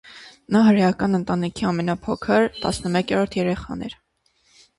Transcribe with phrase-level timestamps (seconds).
[0.55, 3.97] Նա հրեական ընտանիքի ամենափոքր, տասնմեկերորդ երեխան էր։